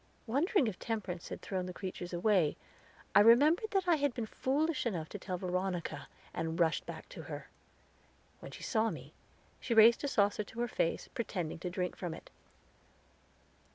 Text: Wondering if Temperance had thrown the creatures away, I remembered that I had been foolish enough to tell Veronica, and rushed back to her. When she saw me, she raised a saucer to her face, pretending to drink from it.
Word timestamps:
Wondering 0.25 0.65
if 0.65 0.79
Temperance 0.79 1.29
had 1.29 1.43
thrown 1.43 1.67
the 1.67 1.75
creatures 1.75 2.11
away, 2.11 2.57
I 3.13 3.19
remembered 3.19 3.69
that 3.69 3.87
I 3.87 3.97
had 3.97 4.15
been 4.15 4.25
foolish 4.25 4.87
enough 4.87 5.07
to 5.09 5.19
tell 5.19 5.37
Veronica, 5.37 6.07
and 6.33 6.59
rushed 6.59 6.87
back 6.87 7.07
to 7.09 7.21
her. 7.29 7.49
When 8.39 8.51
she 8.51 8.63
saw 8.63 8.89
me, 8.89 9.13
she 9.59 9.75
raised 9.75 10.03
a 10.03 10.07
saucer 10.07 10.43
to 10.43 10.59
her 10.61 10.67
face, 10.67 11.07
pretending 11.13 11.59
to 11.59 11.69
drink 11.69 11.95
from 11.95 12.15
it. 12.15 12.31